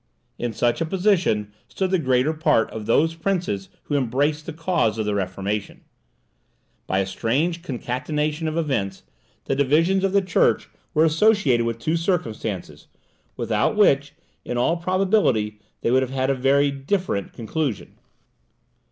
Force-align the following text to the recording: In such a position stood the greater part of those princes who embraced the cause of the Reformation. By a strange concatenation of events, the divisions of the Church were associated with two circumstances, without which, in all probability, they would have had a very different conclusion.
In 0.39 0.51
such 0.51 0.81
a 0.81 0.85
position 0.87 1.53
stood 1.67 1.91
the 1.91 1.99
greater 1.99 2.33
part 2.33 2.71
of 2.71 2.87
those 2.87 3.13
princes 3.13 3.69
who 3.83 3.93
embraced 3.95 4.47
the 4.47 4.51
cause 4.51 4.97
of 4.97 5.05
the 5.05 5.13
Reformation. 5.13 5.81
By 6.87 6.97
a 6.97 7.05
strange 7.05 7.61
concatenation 7.61 8.47
of 8.47 8.57
events, 8.57 9.03
the 9.45 9.55
divisions 9.55 10.03
of 10.03 10.11
the 10.11 10.23
Church 10.23 10.69
were 10.95 11.05
associated 11.05 11.67
with 11.67 11.77
two 11.77 11.97
circumstances, 11.97 12.87
without 13.37 13.75
which, 13.75 14.13
in 14.43 14.57
all 14.57 14.75
probability, 14.75 15.59
they 15.81 15.91
would 15.91 16.01
have 16.01 16.09
had 16.09 16.31
a 16.31 16.33
very 16.33 16.71
different 16.71 17.31
conclusion. 17.31 17.99